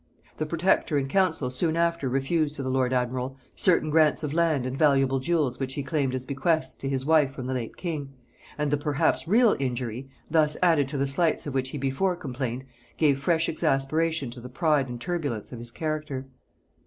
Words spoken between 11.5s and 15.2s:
which he before complained, gave fresh exasperation to the pride and